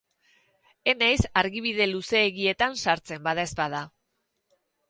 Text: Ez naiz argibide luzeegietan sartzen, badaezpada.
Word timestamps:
Ez 0.93 0.95
naiz 1.01 1.19
argibide 1.41 1.87
luzeegietan 1.91 2.81
sartzen, 2.87 3.23
badaezpada. 3.29 3.83